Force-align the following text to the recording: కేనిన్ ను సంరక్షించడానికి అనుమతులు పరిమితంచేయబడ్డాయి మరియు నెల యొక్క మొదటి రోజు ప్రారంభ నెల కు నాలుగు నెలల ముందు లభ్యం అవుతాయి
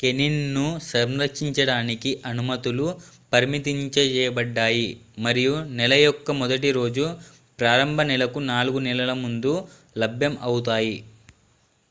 కేనిన్ 0.00 0.38
ను 0.52 0.62
సంరక్షించడానికి 0.86 2.10
అనుమతులు 2.26 2.86
పరిమితంచేయబడ్డాయి 3.32 4.88
మరియు 5.20 5.52
నెల 5.76 5.94
యొక్క 6.00 6.30
మొదటి 6.40 6.70
రోజు 6.78 7.06
ప్రారంభ 7.58 8.00
నెల 8.10 8.26
కు 8.32 8.42
నాలుగు 8.50 8.80
నెలల 8.88 9.14
ముందు 9.24 9.54
లభ్యం 9.96 10.36
అవుతాయి 10.48 10.96